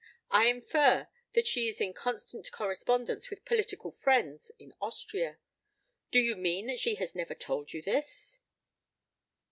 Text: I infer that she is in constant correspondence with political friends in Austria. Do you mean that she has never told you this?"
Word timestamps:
I 0.31 0.47
infer 0.47 1.09
that 1.33 1.45
she 1.45 1.67
is 1.67 1.79
in 1.79 1.93
constant 1.93 2.51
correspondence 2.51 3.29
with 3.29 3.45
political 3.45 3.91
friends 3.91 4.49
in 4.57 4.73
Austria. 4.81 5.37
Do 6.09 6.19
you 6.19 6.35
mean 6.35 6.65
that 6.65 6.79
she 6.79 6.95
has 6.95 7.13
never 7.13 7.35
told 7.35 7.71
you 7.71 7.83
this?" 7.83 8.39